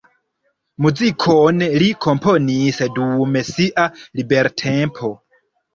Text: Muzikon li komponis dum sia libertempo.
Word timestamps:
Muzikon 0.85 1.61
li 1.83 1.91
komponis 2.07 2.83
dum 2.99 3.39
sia 3.53 3.91
libertempo. 4.23 5.17